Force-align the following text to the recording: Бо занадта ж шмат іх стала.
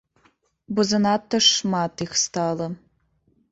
Бо 0.77 0.85
занадта 0.91 1.41
ж 1.49 1.53
шмат 1.59 2.05
іх 2.07 2.11
стала. 2.25 2.71